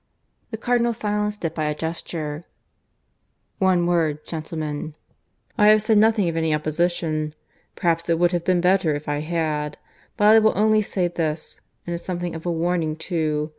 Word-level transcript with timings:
The 0.49 0.57
Cardinal 0.57 0.95
silenced 0.95 1.45
it 1.45 1.53
by 1.53 1.65
a 1.65 1.75
gesture. 1.75 2.45
"One 3.59 3.85
word, 3.85 4.25
gentlemen.... 4.25 4.95
I 5.59 5.67
have 5.67 5.83
said 5.83 5.99
nothing 5.99 6.27
of 6.27 6.35
any 6.35 6.55
opposition. 6.55 7.35
Perhaps 7.75 8.09
it 8.09 8.17
would 8.17 8.31
have 8.31 8.43
been 8.43 8.61
better 8.61 8.95
if 8.95 9.07
I 9.07 9.19
had. 9.19 9.77
But 10.17 10.25
I 10.29 10.39
will 10.39 10.57
only 10.57 10.81
say 10.81 11.07
this, 11.07 11.61
and 11.85 11.93
it 11.93 11.97
is 12.01 12.03
something 12.03 12.33
of 12.33 12.47
a 12.47 12.51
warning 12.51 12.95
too. 12.95 13.49